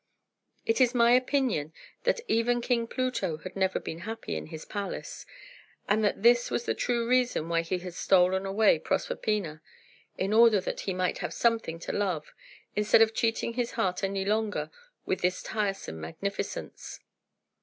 [0.65, 1.73] It is my opinion
[2.05, 5.27] that even King Pluto had never been happy in his palace,
[5.87, 9.61] and that this was the true reason why he had stolen away Proserpina,
[10.17, 12.33] in order that he might have something to love,
[12.75, 14.71] instead of cheating his heart any longer
[15.05, 16.99] with this tiresome magnificence.